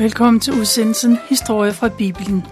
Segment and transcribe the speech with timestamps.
[0.00, 2.46] Velkommen til udsendelsen Historie fra Bibelen.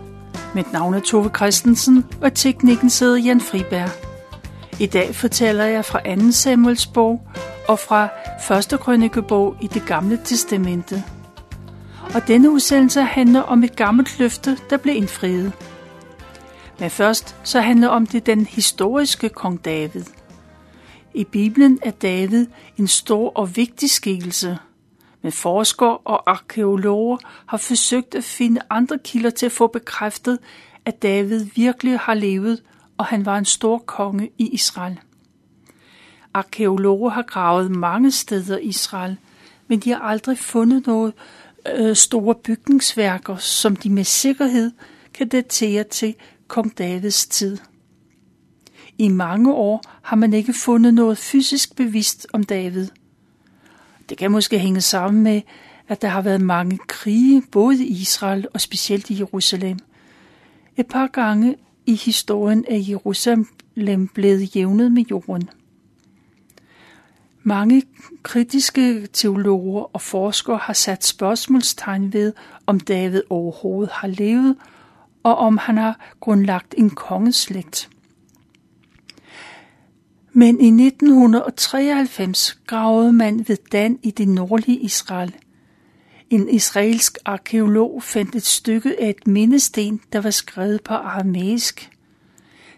[0.55, 3.91] Mit navn er Tove Christensen, og teknikken sidder Jan Friberg.
[4.81, 6.31] I dag fortæller jeg fra 2.
[6.31, 7.21] Samuels bog
[7.69, 8.09] og fra
[8.75, 8.81] 1.
[8.81, 11.05] krønikebog i det gamle testamente.
[12.15, 15.53] Og denne udsendelse handler om et gammelt løfte, der blev indfriet.
[16.79, 20.05] Men først så handler om det den historiske kong David.
[21.15, 24.59] I Bibelen er David en stor og vigtig skikkelse–
[25.23, 30.39] men forskere og arkeologer har forsøgt at finde andre kilder til at få bekræftet,
[30.85, 32.63] at David virkelig har levet,
[32.99, 35.01] og han var en stor konge i Israel.
[36.35, 39.17] Arkeologer har gravet mange steder i Israel,
[39.69, 41.13] men de har aldrig fundet noget
[41.77, 44.71] øh, store bygningsværker, som de med sikkerhed
[45.15, 46.15] kan datere til
[46.49, 47.59] kong Davids tid.
[48.99, 52.89] I mange år har man ikke fundet noget fysisk bevidst om David–
[54.09, 55.43] det kan måske hænge sammen med,
[55.89, 59.79] at der har været mange krige, både i Israel og specielt i Jerusalem.
[60.77, 61.57] Et par gange
[61.87, 65.51] i historien er Jerusalem blevet jævnet med jorden.
[67.43, 67.83] Mange
[68.23, 72.33] kritiske teologer og forskere har sat spørgsmålstegn ved,
[72.67, 74.57] om David overhovedet har levet,
[75.23, 77.89] og om han har grundlagt en kongeslægt.
[80.39, 85.35] Men i 1993 gravede man ved Dan i det nordlige Israel.
[86.31, 91.91] En israelsk arkeolog fandt et stykke af et mindesten, der var skrevet på aramæisk.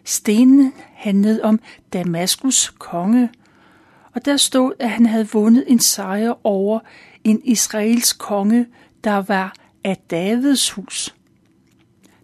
[0.05, 1.61] Stenen handlede om
[1.92, 3.31] Damaskus konge,
[4.14, 6.81] og der stod, at han havde vundet en sejr over
[7.25, 8.66] en israelsk konge,
[9.05, 11.14] der var af Davids hus.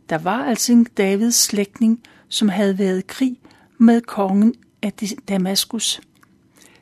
[0.08, 3.38] Der var altså en Davids slægtning, som havde været i krig
[3.78, 4.92] med kongen af
[5.28, 6.00] Damaskus.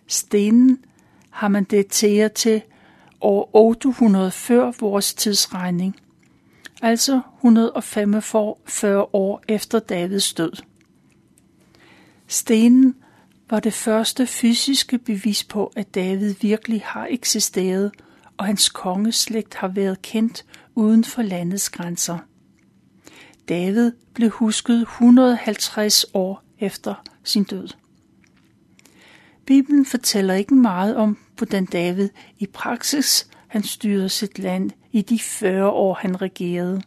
[0.07, 0.85] Stenen
[1.31, 2.63] har man dateret til
[3.21, 5.97] år 800 før vores tidsregning,
[6.83, 10.53] altså 145 år efter Davids død.
[12.27, 12.95] Stenen
[13.51, 17.93] var det første fysiske bevis på, at David virkelig har eksisteret,
[18.37, 20.45] og hans kongeslægt har været kendt
[20.75, 22.19] uden for landets grænser.
[23.49, 26.95] David blev husket 150 år efter
[27.25, 27.69] sin død.
[29.47, 35.19] Bibelen fortæller ikke meget om, hvordan David i praksis han styrede sit land i de
[35.19, 36.83] 40 år, han regerede.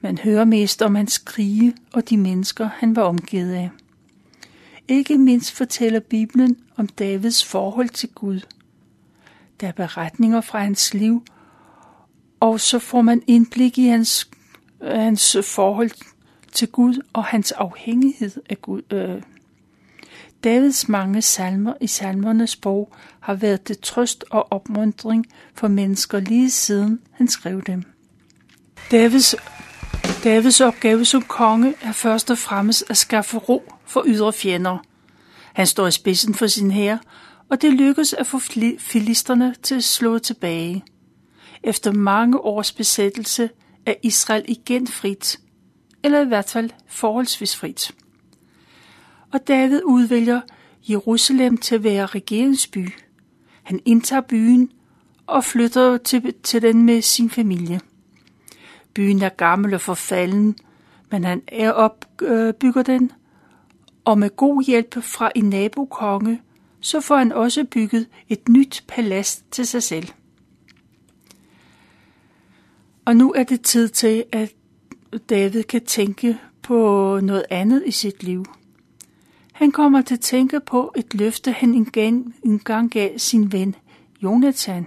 [0.00, 3.70] Man hører mest om hans krige og de mennesker, han var omgivet af.
[4.88, 8.40] Ikke mindst fortæller Bibelen om Davids forhold til Gud.
[9.60, 11.24] Der er beretninger fra hans liv,
[12.40, 14.30] og så får man indblik i hans,
[14.82, 15.90] hans forhold
[16.52, 19.22] til Gud og hans afhængighed af Gud, øh,
[20.44, 26.50] Davids mange salmer i salmernes bog har været til trøst og opmuntring for mennesker lige
[26.50, 27.82] siden han skrev dem.
[28.90, 29.34] Davids,
[30.24, 34.78] Davids opgave som konge er først og fremmest at skaffe ro for ydre fjender.
[35.52, 36.98] Han står i spidsen for sin hær,
[37.50, 38.38] og det lykkes at få
[38.78, 40.84] filisterne til at slå tilbage.
[41.62, 43.50] Efter mange års besættelse
[43.86, 45.40] er Israel igen frit,
[46.02, 47.92] eller i hvert fald forholdsvis frit
[49.34, 50.40] og David udvælger
[50.90, 52.88] Jerusalem til at være regeringsby.
[53.62, 54.72] Han indtager byen
[55.26, 57.80] og flytter til, til den med sin familie.
[58.94, 60.56] Byen er gammel og forfalden,
[61.10, 63.12] men han er opbygger øh, den,
[64.04, 66.42] og med god hjælp fra en nabokonge,
[66.80, 70.08] så får han også bygget et nyt palads til sig selv.
[73.04, 74.52] Og nu er det tid til, at
[75.30, 78.44] David kan tænke på noget andet i sit liv.
[79.54, 83.74] Han kommer til at tænke på et løfte, han engang, engang gav sin ven
[84.22, 84.86] Jonathan.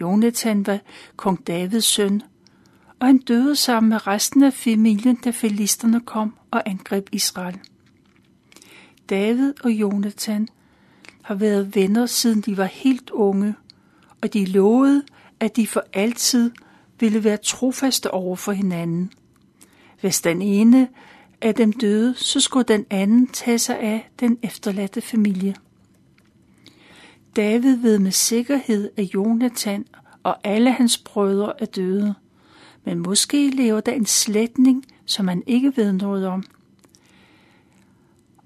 [0.00, 0.78] Jonathan var
[1.16, 2.22] kong Davids søn,
[3.00, 7.58] og han døde sammen med resten af familien, da filisterne kom og angreb Israel.
[9.10, 10.48] David og Jonathan
[11.22, 13.54] har været venner, siden de var helt unge,
[14.22, 15.02] og de lovede,
[15.40, 16.50] at de for altid
[17.00, 19.12] ville være trofaste over for hinanden.
[20.00, 20.88] Hvis den ene
[21.40, 25.54] af dem døde, så skulle den anden tage sig af den efterladte familie.
[27.36, 29.86] David ved med sikkerhed, at Jonathan
[30.22, 32.14] og alle hans brødre er døde,
[32.84, 36.44] men måske lever der en slætning, som han ikke ved noget om.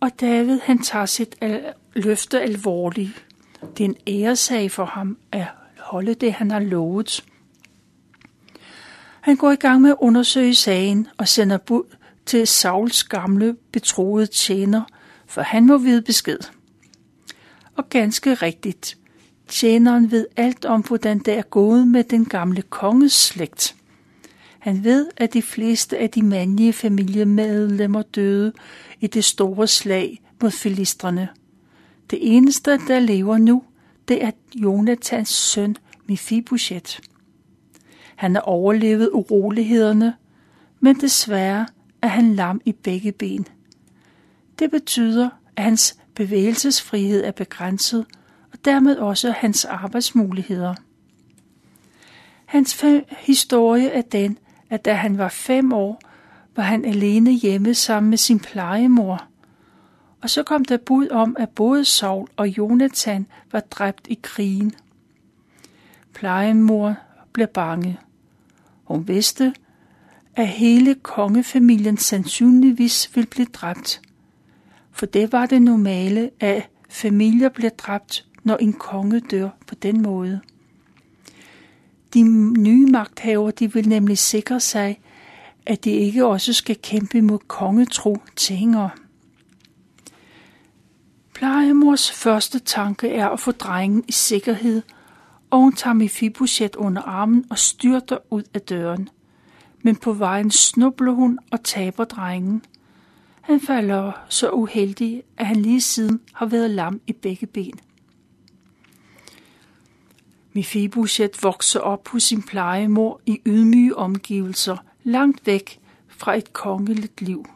[0.00, 3.26] Og David han tager sit al- løfte alvorligt.
[3.60, 5.46] Det er en æresag for ham at
[5.78, 7.24] holde det, han har lovet.
[9.20, 11.84] Han går i gang med at undersøge sagen og sender bud
[12.26, 14.82] til Sauls gamle betroede tjener,
[15.26, 16.38] for han må vide besked.
[17.76, 18.98] Og ganske rigtigt,
[19.50, 23.76] Tjeneren ved alt om, hvordan det er gået med den gamle konges slægt.
[24.58, 28.52] Han ved, at de fleste af de mandlige familiemedlemmer døde
[29.00, 31.28] i det store slag mod filistrene.
[32.10, 33.62] Det eneste, der lever nu,
[34.08, 35.76] det er Jonathans søn
[36.06, 36.98] Mephibosheth.
[38.16, 40.14] Han har overlevet urolighederne,
[40.80, 41.66] men desværre
[42.02, 43.46] er han lam i begge ben.
[44.58, 48.06] Det betyder, at hans bevægelsesfrihed er begrænset,
[48.52, 50.74] og dermed også hans arbejdsmuligheder.
[52.46, 52.84] Hans
[53.18, 54.38] historie er den,
[54.70, 56.00] at da han var fem år,
[56.56, 59.24] var han alene hjemme sammen med sin plejemor.
[60.22, 64.72] Og så kom der bud om, at både Saul og Jonathan var dræbt i krigen.
[66.14, 66.94] Plejemor
[67.32, 67.98] blev bange.
[68.84, 69.54] Hun vidste,
[70.40, 74.00] at hele kongefamilien sandsynligvis vil blive dræbt.
[74.92, 80.02] For det var det normale, at familier bliver dræbt, når en konge dør på den
[80.02, 80.40] måde.
[82.14, 82.22] De
[82.58, 85.00] nye magthavere de vil nemlig sikre sig,
[85.66, 88.90] at de ikke også skal kæmpe mod kongetro tingere.
[91.34, 94.82] Plejemors første tanke er at få drengen i sikkerhed,
[95.50, 99.08] og hun tager Mephibosheth under armen og styrter ud af døren.
[99.82, 102.64] Men på vejen snubler hun og taber drengen.
[103.40, 107.80] Han falder så uheldig, at han lige siden har været lam i begge ben.
[110.52, 117.46] Mifibuset vokser op hos sin plejemor i ydmyge omgivelser, langt væk fra et kongeligt liv.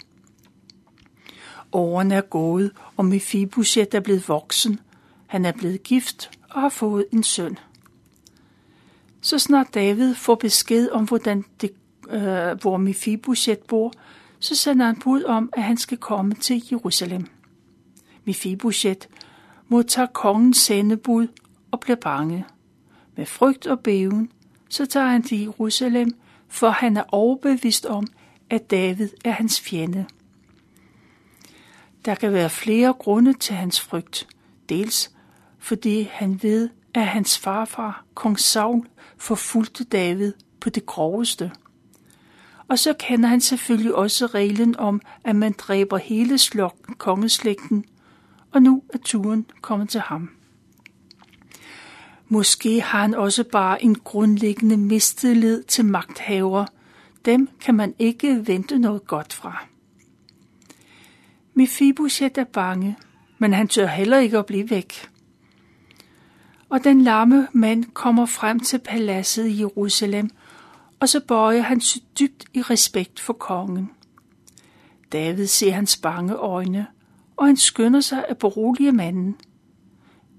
[1.73, 4.81] Årene er gået, og Mifibuset er blevet voksen.
[5.27, 7.59] Han er blevet gift og har fået en søn.
[9.21, 11.71] Så snart David får besked om, hvordan det,
[12.11, 13.93] øh, hvor Mephibosheth bor,
[14.39, 17.27] så sender han bud om, at han skal komme til Jerusalem.
[18.25, 19.07] Mephibosheth
[19.69, 21.27] modtager kongens sendebud
[21.71, 22.45] og bliver bange.
[23.17, 24.31] Med frygt og beven,
[24.69, 26.17] så tager han til Jerusalem,
[26.49, 28.07] for han er overbevist om,
[28.51, 30.07] at David er hans fjende.
[32.05, 34.29] Der kan være flere grunde til hans frygt.
[34.69, 35.11] Dels
[35.59, 38.87] fordi han ved, at hans farfar, kong Saul,
[39.17, 41.53] forfulgte David på det groveste.
[42.69, 47.85] Og så kender han selvfølgelig også reglen om, at man dræber hele slok kongeslægten,
[48.53, 50.31] og nu er turen kommet til ham.
[52.29, 56.67] Måske har han også bare en grundlæggende mistillid til magthaver.
[57.25, 59.65] Dem kan man ikke vente noget godt fra.
[61.55, 62.97] Mephibosheth er bange,
[63.39, 65.09] men han tør heller ikke at blive væk.
[66.69, 70.31] Og den lamme mand kommer frem til paladset i Jerusalem,
[71.05, 73.91] og så bøjer han sig dybt i respekt for kongen.
[75.13, 76.87] David ser hans bange øjne,
[77.37, 79.37] og han skynder sig at berolige manden–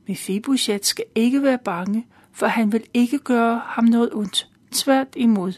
[0.08, 4.48] Mephibosheth skal ikke være bange, for han vil ikke gøre ham noget ondt.
[4.72, 5.54] Tvært imod.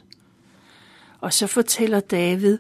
[1.22, 2.58] Og så fortæller David,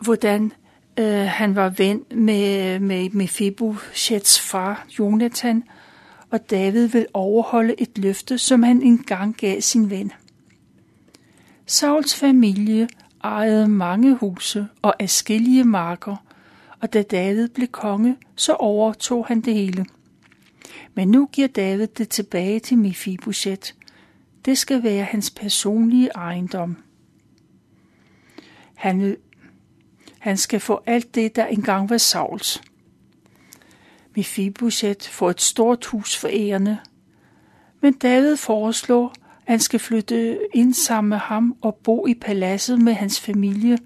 [0.00, 0.52] hvordan
[0.98, 5.64] øh, han var ven med, med Mephibosheths far, Jonathan,
[6.30, 10.12] og David vil overholde et løfte, som han engang gav sin ven.
[11.72, 12.88] Sauls familie
[13.24, 16.16] ejede mange huse og afskillige marker,
[16.80, 19.86] og da David blev konge, så overtog han det hele.
[20.94, 23.72] Men nu giver David det tilbage til Mephibosheth.
[24.44, 26.76] Det skal være hans personlige ejendom.
[28.74, 29.16] Han,
[30.18, 32.62] han skal få alt det, der engang var Sauls.
[34.16, 36.78] Mephibosheth får et stort hus for ærende,
[37.80, 42.92] men David foreslår, han skal flytte ind sammen med ham og bo i paladset med
[42.92, 43.78] hans familie.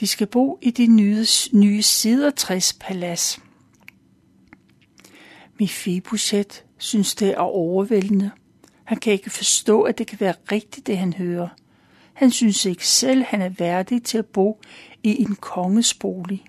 [0.00, 3.38] De skal bo i det nye, nye Sidertræs-palads.
[5.60, 8.30] Mephibosheth synes det er overvældende.
[8.84, 11.48] Han kan ikke forstå, at det kan være rigtigt, det han hører.
[12.12, 14.60] Han synes ikke selv, han er værdig til at bo
[15.02, 16.44] i en konges bolig.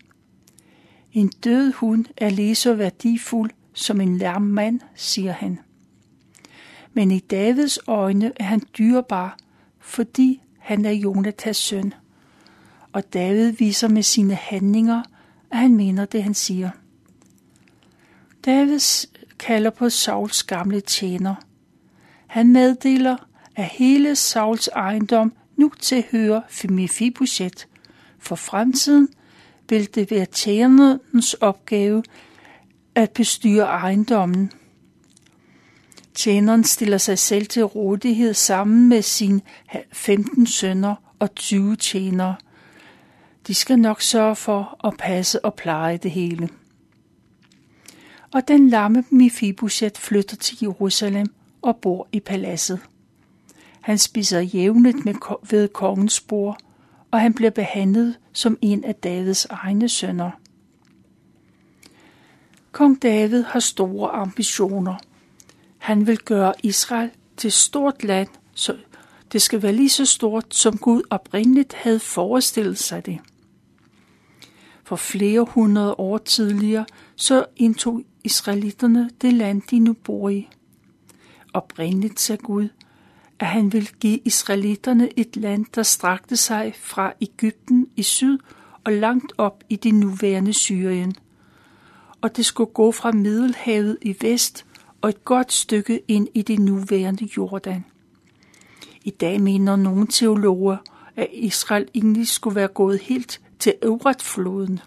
[1.13, 5.60] En død hund er lige så værdifuld som en lærm mand, siger han.
[6.98, 9.38] Men i Davids øjne er han dyrbar,
[9.80, 11.94] fordi han er Jonatas søn.
[12.94, 15.04] Og David viser med sine handlinger,
[15.52, 16.70] at han mener det, han siger.
[18.46, 18.80] David
[19.40, 21.36] kalder på Sauls gamle tjener.
[22.28, 23.18] Han meddeler,
[23.56, 27.68] at hele Sauls ejendom nu tilhører Mefiboset.
[28.20, 29.10] For fremtiden
[29.70, 32.04] vil det være tjenerens opgave
[32.96, 34.52] at bestyre ejendommen.
[36.16, 39.42] Tjeneren stiller sig selv til rådighed sammen med sine
[39.94, 42.36] 15 sønner og 20 tjenere.
[43.48, 46.50] De skal nok sørge for at passe og pleje det hele
[48.36, 51.28] og den lamme Mifibuset flytter til Jerusalem
[51.62, 52.80] og bor i paladset.
[53.82, 55.14] Han spiser jævnet med
[55.50, 56.58] ved kongens bord,
[57.12, 60.32] og han bliver behandlet som en af Davids egne sønner.
[62.72, 64.96] Kong David har store ambitioner.
[65.86, 68.77] Han vil gøre Israel til stort land, så
[69.32, 73.20] det skal være lige så stort, som Gud oprindeligt havde forestillet sig det.
[74.84, 80.50] For flere hundrede år tidligere, så indtog israelitterne det land, de nu bor i.
[81.54, 82.70] Oprindeligt sagde Gud,
[83.39, 88.38] at han ville give israelitterne et land, der strakte sig fra Ægypten i syd
[88.84, 91.15] og langt op i det nuværende Syrien.
[92.22, 94.65] Og det skulle gå fra Middelhavet i vest
[95.06, 97.86] og et godt stykke ind i det nuværende Jordan.
[99.04, 100.78] I dag mener nogle teologer,
[101.16, 104.80] at Israel egentlig skulle være gået helt til Euratfloden.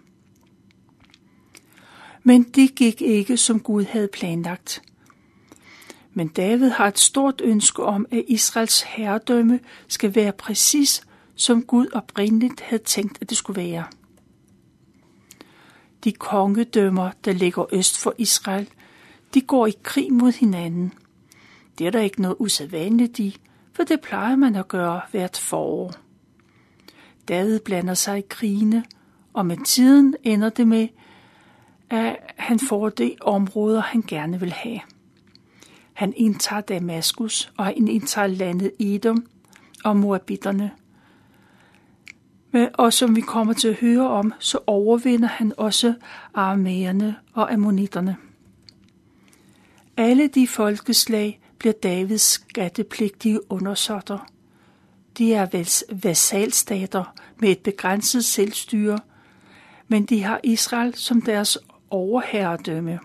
[2.23, 4.83] Men det gik ikke, som Gud havde planlagt.
[6.13, 11.03] Men David har et stort ønske om, at Israels herredømme skal være præcis,
[11.35, 13.85] som Gud oprindeligt havde tænkt, at det skulle være.
[16.05, 18.69] De kongedømmer, der ligger øst for Israel,
[19.35, 20.93] de går i krig mod hinanden.
[21.79, 23.37] Det er der ikke noget usædvanligt i,
[23.73, 25.93] for det plejer man at gøre hvert forår.
[27.29, 28.85] David blander sig i krigene,
[29.33, 30.89] og med tiden ender det med,
[31.91, 34.81] at han får det områder, han gerne vil have.
[35.93, 39.27] Han indtager Damaskus, og han indtager landet Edom
[39.85, 40.71] og Moabitterne.
[42.51, 45.95] Men, og som vi kommer til at høre om, så overvinder han også
[46.35, 48.17] armæerne og ammonitterne.
[49.99, 54.27] Alle de folkeslag bliver Davids skattepligtige undersåtter.
[55.19, 58.99] De er vasalstater med et begrænset selvstyre,
[59.89, 61.59] men de har Israel som deres
[61.91, 62.99] overherredømme.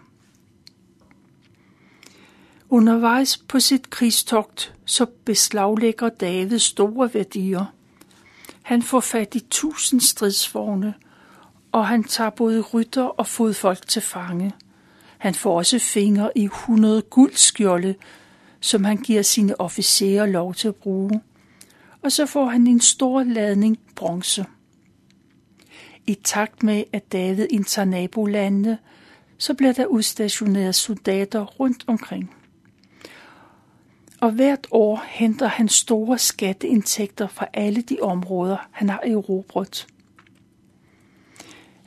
[2.69, 7.65] Undervejs på sit krigstogt så beslaglægger David store værdier.
[8.61, 10.93] Han får fat i tusind stridsvogne,
[11.71, 14.53] og han tager både rytter og fodfolk til fange.
[15.23, 17.95] Han får også fingre i 100 guldskjolde,
[18.59, 21.21] som han giver sine officerer lov til at bruge.
[22.01, 24.45] Og så får han en stor ladning bronze.
[26.07, 28.77] I takt med, at David indtager nabolandene,
[29.37, 32.35] så bliver der udstationeret soldater rundt omkring.
[34.21, 39.87] Og hvert år henter han store skatteindtægter fra alle de områder, han har erobret.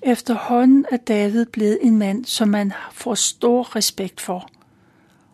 [0.07, 4.49] Efterhånden er David blevet en mand, som man får stor respekt for,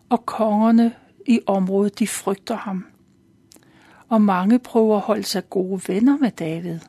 [0.09, 0.93] og kongerne
[1.27, 2.85] i området de frygter ham.
[4.09, 6.79] Og mange prøver at holde sig gode venner med David.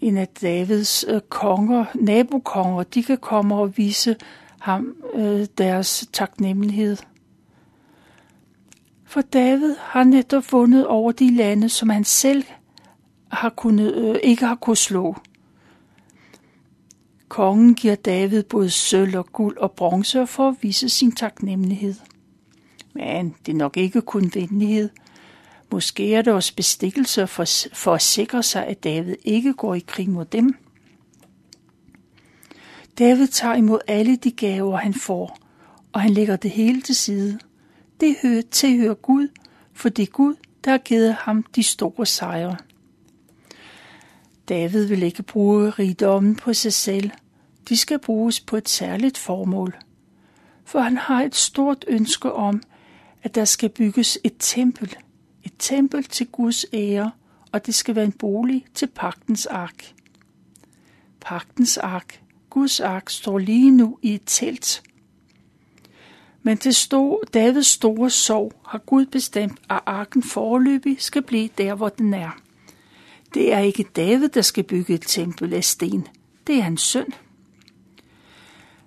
[0.00, 4.16] En af Davids øh, konger, nabokonger, de kan komme og vise
[4.60, 6.96] ham øh, deres taknemmelighed.
[9.04, 12.44] For David har netop vundet over de lande, som han selv
[13.28, 15.16] har kunnet, øh, ikke har kunnet slå.
[17.34, 21.94] Kongen giver David både sølv og guld og bronze for at vise sin taknemmelighed.
[22.92, 24.90] Men det er nok ikke kun venlighed.
[25.72, 29.84] Måske er det også bestikkelse for, for at sikre sig, at David ikke går i
[29.86, 30.54] krig mod dem.
[32.98, 35.38] David tager imod alle de gaver, han får,
[35.92, 37.38] og han lægger det hele til side.
[38.00, 39.28] Det hører, tilhører Gud,
[39.72, 42.56] for det er Gud, der har givet ham de store sejre.
[44.48, 47.10] David vil ikke bruge rigdommen på sig selv.
[47.68, 49.76] De skal bruges på et særligt formål.
[50.64, 52.62] For han har et stort ønske om,
[53.22, 54.96] at der skal bygges et tempel.
[55.42, 57.10] Et tempel til Guds ære,
[57.52, 59.92] og det skal være en bolig til pagtens ark.
[61.20, 64.82] Pagtens ark, Guds ark, står lige nu i et telt.
[66.42, 71.74] Men til store, Davids store sorg har Gud bestemt, at arken forløbig skal blive der,
[71.74, 72.40] hvor den er.
[73.34, 76.06] Det er ikke David, der skal bygge et tempel af sten.
[76.46, 77.14] Det er hans søn.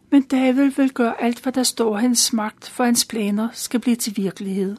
[0.10, 3.96] Men David vil gøre alt, hvad der står hans magt, for hans planer skal blive
[3.96, 4.78] til virkelighed.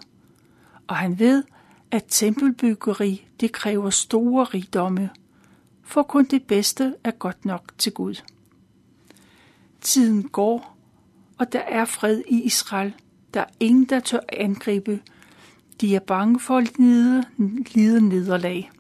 [0.87, 1.45] Og han ved,
[1.91, 5.11] at tempelbyggeri, det kræver store rigdomme,
[5.83, 8.15] for kun det bedste er godt nok til Gud.
[9.81, 10.77] Tiden går,
[11.39, 12.95] og der er fred i Israel.
[13.35, 15.01] Der er ingen, der tør angribe.
[15.81, 17.25] De er bange for at lide,
[17.75, 18.71] lide nederlag.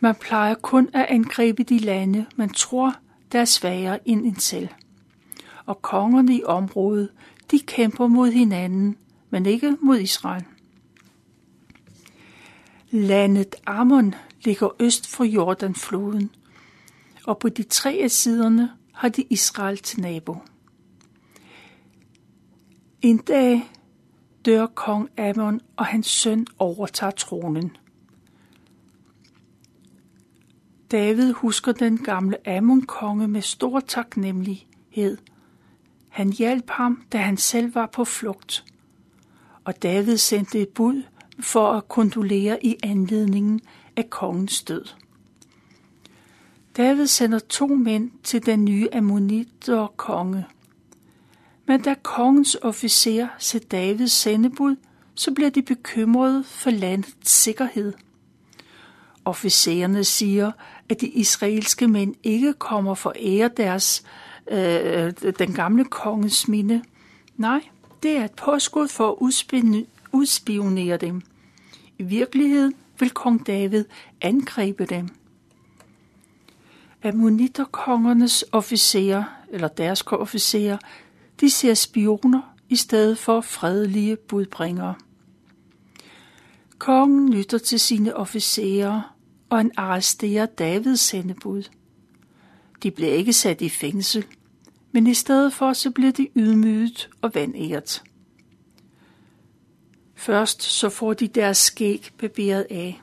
[0.00, 2.96] Man plejer kun at angribe de lande, man tror
[3.36, 4.68] der er svagere end en selv.
[5.66, 7.10] Og kongerne i området,
[7.50, 8.96] de kæmper mod hinanden,
[9.30, 10.44] men ikke mod Israel.
[12.90, 14.14] Landet Ammon
[14.44, 16.30] ligger øst for Jordanfloden,
[17.26, 20.36] og på de tre af siderne har de Israel til nabo.
[23.02, 23.70] En dag
[24.46, 27.76] dør kong Ammon, og hans søn overtager tronen.
[30.90, 35.18] David husker den gamle Amon-konge med stor taknemmelighed.
[36.08, 38.64] Han hjalp ham, da han selv var på flugt.
[39.64, 41.02] Og David sendte et bud
[41.40, 43.60] for at kondolere i anledningen
[43.96, 44.84] af kongens død.
[46.76, 50.46] David sender to mænd til den nye ammoniter konge.
[51.66, 54.76] Men da kongens officer ser Davids sendebud,
[55.14, 57.92] så bliver de bekymrede for landets sikkerhed.
[59.24, 60.52] Officererne siger,
[60.88, 64.02] at de israelske mænd ikke kommer for ære deres,
[64.50, 66.82] øh, den gamle konges minde.
[67.36, 67.60] Nej,
[68.02, 69.16] det er et påskud for at
[70.12, 71.22] udspionere dem.
[71.98, 73.84] I virkeligheden vil kong David
[74.20, 75.08] angribe dem.
[77.04, 80.78] Ammoniterkongernes officerer, eller deres officerer,
[81.40, 84.94] de ser spioner i stedet for fredelige budbringere.
[86.78, 89.15] Kongen lytter til sine officerer,
[89.50, 91.62] og han arresterer Davids sendebud.
[92.82, 94.24] De bliver ikke sat i fængsel,
[94.92, 98.02] men i stedet for så bliver de ydmyget og vandæret.
[100.14, 103.00] Først så får de deres skæg barberet af.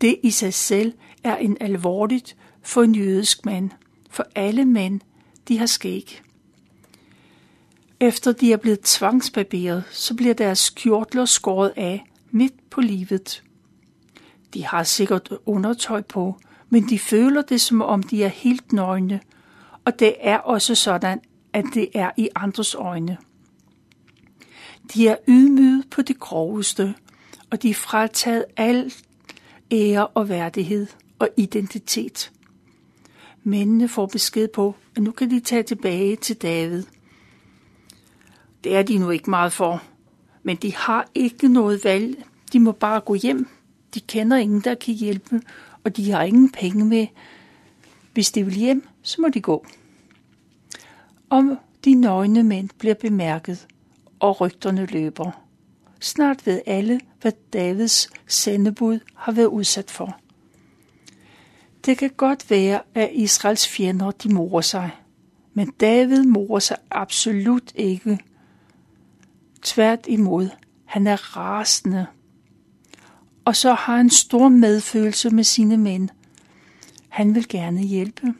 [0.00, 0.92] Det i sig selv
[1.24, 3.70] er en alvorligt for en jødisk mand,
[4.10, 5.00] for alle mænd,
[5.48, 6.22] de har skæg.
[8.00, 13.42] Efter de er blevet tvangsbarberet, så bliver deres kjortler skåret af midt på livet.
[14.54, 16.36] De har sikkert undertøj på,
[16.68, 19.20] men de føler det som om de er helt nøgne,
[19.84, 21.20] og det er også sådan,
[21.52, 23.16] at det er i andres øjne.
[24.94, 26.94] De er ydmyget på det groveste,
[27.50, 28.92] og de er frataget al
[29.70, 30.86] ære og værdighed
[31.18, 32.32] og identitet.
[33.42, 36.84] Mændene får besked på, at nu kan de tage tilbage til David.
[38.64, 39.82] Det er de nu ikke meget for,
[40.42, 42.24] men de har ikke noget valg.
[42.52, 43.48] De må bare gå hjem.
[43.94, 45.40] De kender ingen, der kan hjælpe,
[45.84, 47.06] og de har ingen penge med.
[48.12, 49.66] Hvis de vil hjem, så må de gå.
[51.30, 53.66] Om de nøgne mænd bliver bemærket,
[54.20, 55.30] og rygterne løber.
[56.00, 60.20] Snart ved alle, hvad Davids sendebud har været udsat for.
[61.86, 64.90] Det kan godt være, at Israels fjender de morer sig,
[65.54, 68.18] men David morer sig absolut ikke.
[69.62, 70.48] Tvært imod,
[70.84, 72.06] han er rasende.
[73.44, 76.08] Og så har han stor medfølelse med sine mænd.
[77.08, 78.34] Han vil gerne hjælpe.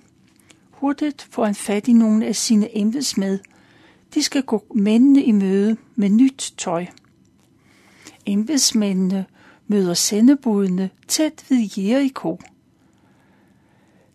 [0.71, 3.41] Hurtigt får han fat i nogle af sine embedsmænd.
[4.15, 6.87] De skal gå mændene i møde med nyt tøj.
[8.27, 9.27] Embedsmændene
[9.67, 12.39] møder sendebudene tæt ved Jericho.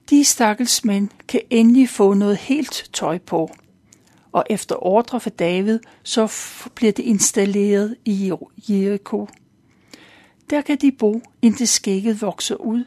[0.09, 3.55] De stakkels mænd kan endelig få noget helt tøj på.
[4.31, 6.33] Og efter ordre fra David, så
[6.75, 8.31] bliver det installeret i
[8.69, 9.27] Jericho.
[10.49, 12.83] Der kan de bo, indtil skægget vokser ud,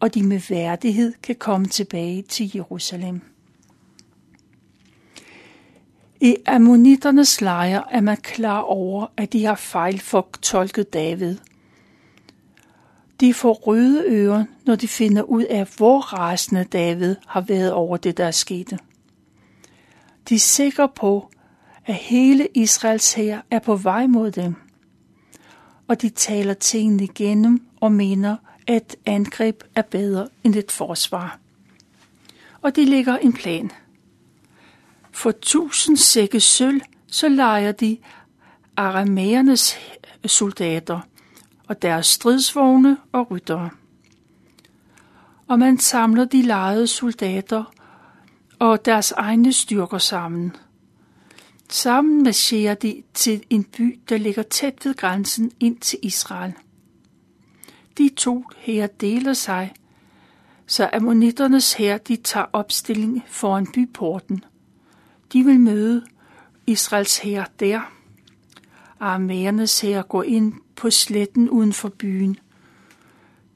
[0.00, 3.20] og de med værdighed kan komme tilbage til Jerusalem.
[6.20, 11.36] I ammonitternes lejr er man klar over, at de har fejlfortolket tolket David–
[13.22, 17.96] de får røde ører, når de finder ud af, hvor rasende David har været over
[17.96, 18.78] det, der er sket.
[20.28, 21.30] De er sikre på,
[21.86, 24.54] at hele Israels hær er på vej mod dem.
[25.92, 31.38] Og de taler tingene igennem og mener, at angreb er bedre end et forsvar.
[32.62, 33.70] Og de lægger en plan.
[35.10, 37.98] For tusind sække sølv, så leger de
[38.76, 39.78] aramæernes
[40.26, 41.00] soldater–
[41.68, 43.70] og deres stridsvogne og ryttere.
[45.48, 47.72] Og man samler de lejede soldater
[48.58, 50.56] og deres egne styrker sammen.
[51.72, 56.52] Sammen marcherer de til en by, der ligger tæt ved grænsen ind til Israel.
[57.98, 59.72] De to her deler sig,
[60.66, 64.44] så ammonitternes her de tager opstilling foran byporten.
[65.32, 66.06] De vil møde
[66.66, 67.92] Israels her der.
[69.00, 72.38] Armærernes her går ind på sletten uden for byen.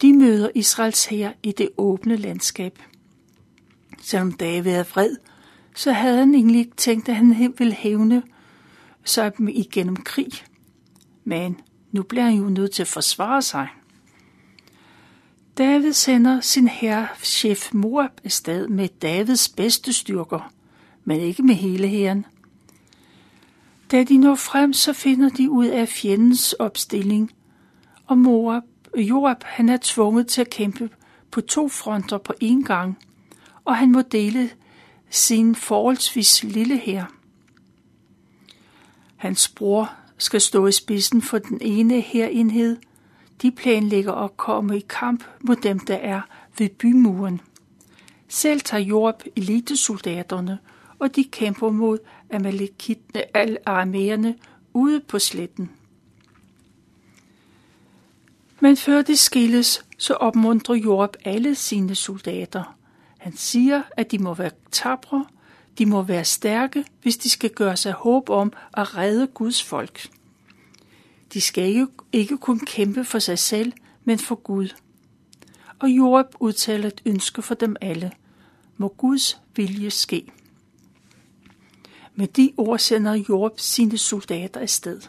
[0.03, 2.79] De møder Israels hær i det åbne landskab.
[4.03, 5.17] Selvom David er vred,
[5.77, 8.23] så havde han egentlig ikke tænkt, at han ville hævne
[9.05, 10.33] sig igennem krig.
[11.25, 11.61] Men
[11.93, 13.69] nu bliver han jo nødt til at forsvare sig.
[15.59, 20.53] David sender sin herrechef Moab afsted med Davids bedste styrker,
[21.05, 22.27] men ikke med hele hæren.
[23.91, 27.33] Da de når frem, så finder de ud af fjendens opstilling,
[28.07, 28.63] og Moab,
[28.97, 30.91] Joab han er tvunget til at kæmpe
[31.31, 32.99] på to fronter på én gang,
[33.65, 34.51] og han må dele
[35.11, 37.05] sin forholdsvis lille her.
[39.17, 42.77] Hans bror skal stå i spidsen for den ene herenhed.
[43.43, 46.21] De planlægger at komme i kamp mod dem, der er
[46.59, 47.41] ved bymuren.
[48.29, 50.59] Selv tager Joab elitesoldaterne,
[50.99, 51.99] og de kæmper mod
[52.31, 53.59] amalekitne al
[54.75, 55.71] ude på sletten.
[58.61, 62.77] Men før de skilles, så opmuntrer Jorp alle sine soldater.
[63.27, 65.27] Han siger, at de må være tabre,
[65.79, 70.09] de må være stærke, hvis de skal gøre sig håb om at redde Guds folk.
[71.33, 73.73] De skal ikke, ikke kun kæmpe for sig selv,
[74.05, 74.69] men for Gud.
[75.79, 78.13] Og Jorab udtaler et ønske for dem alle.
[78.77, 80.33] Må Guds vilje ske.
[82.15, 85.01] Med de ord sender Jorab sine soldater afsted.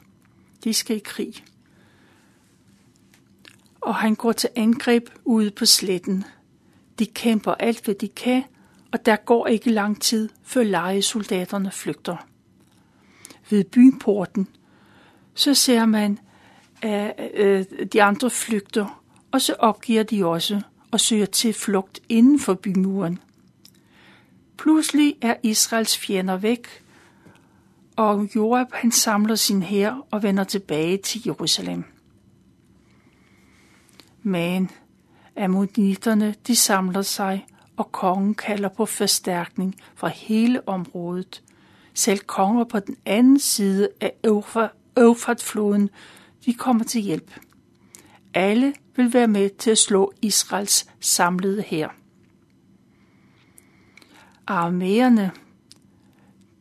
[0.63, 1.43] De skal i krig
[3.87, 6.23] og han går til angreb ude på sletten.
[6.99, 8.43] De kæmper alt, hvad de kan,
[8.91, 12.27] og der går ikke lang tid, før lejesoldaterne flygter.
[13.49, 14.47] Ved byporten,
[15.33, 16.19] så ser man,
[16.81, 22.39] at øh, de andre flygter, og så opgiver de også og søger til flugt inden
[22.39, 23.19] for bymuren.
[24.57, 26.67] Pludselig er Israels fjender væk,
[27.95, 31.83] og Joab han samler sin hær og vender tilbage til Jerusalem.
[34.23, 34.69] Men
[35.37, 37.45] ammonitterne de samler sig,
[37.77, 41.43] og kongen kalder på forstærkning fra hele området.
[41.93, 44.13] Selv konger på den anden side af
[44.97, 45.89] Eufrat-floden,
[46.45, 47.31] de kommer til hjælp.
[48.33, 51.87] Alle vil være med til at slå Israels samlede hær.
[54.51, 55.29] Arméerne,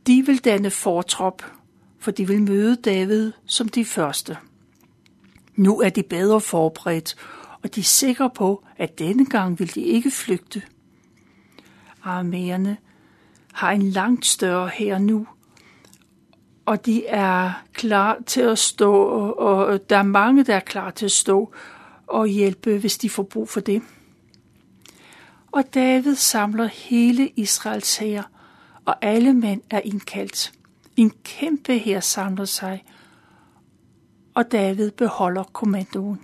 [0.07, 1.43] de vil danne fortrop,
[1.99, 4.37] for de vil møde David som de første.
[5.55, 7.17] Nu er de bedre forberedt,
[7.67, 10.63] og de er sikre på, at denne gang vil de ikke flygte.
[12.05, 12.77] Arméerne
[13.53, 15.27] har en langt større her nu,
[16.67, 18.93] og de er klar til at stå,
[19.31, 21.55] og der er mange, der er klar til at stå
[22.07, 23.83] og hjælpe, hvis de får brug for det.
[25.53, 28.31] Og David samler hele Israels hær,
[28.85, 30.53] og alle mænd er indkaldt.
[30.97, 32.85] En kæmpe her samler sig,
[34.35, 36.21] og David beholder kommandoen.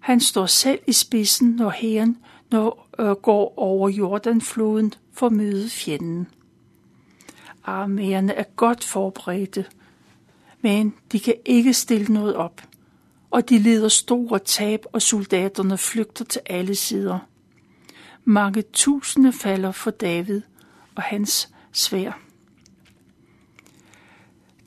[0.00, 2.16] Han står selv i spidsen, når hæren
[2.50, 6.28] når, øh, går over Jordanfloden for at møde fjenden.
[7.66, 9.66] Arméerne er godt forberedte,
[10.60, 12.62] men de kan ikke stille noget op,
[13.30, 17.18] og de lider store tab, og soldaterne flygter til alle sider.
[18.24, 20.42] Mange tusinde falder for David
[20.94, 22.20] og hans svær.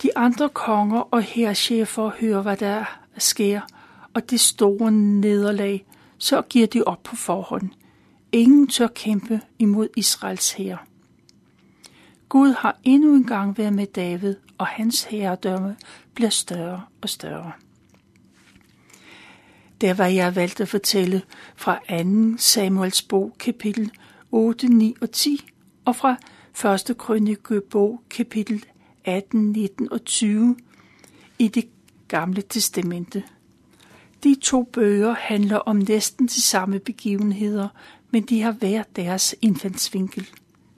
[0.02, 2.86] De andre konger og herrchefer hører, hvad der
[3.18, 3.62] sker,
[4.14, 5.86] og det store nederlag,
[6.18, 7.70] så giver de op på forhånd.
[8.32, 10.88] Ingen tør kæmpe imod Israels hær.
[12.30, 15.76] Gud har endnu en gang været med David, og hans herredømme
[16.14, 17.52] bliver større og større.
[19.82, 21.22] Der var jeg valgt at fortælle
[21.56, 22.38] fra 2.
[22.38, 23.92] Samuels bog, kapitel
[24.32, 25.46] 8, 9 og 10,
[25.86, 26.18] og fra
[26.92, 26.98] 1.
[26.98, 28.66] krønikebog, kapitel
[29.06, 30.56] 18, 19 og 20
[31.40, 31.68] i det
[32.08, 33.24] gamle testamente.
[34.24, 37.68] De to bøger handler om næsten de samme begivenheder,
[38.12, 40.30] men de har hver deres indfaldsvinkel.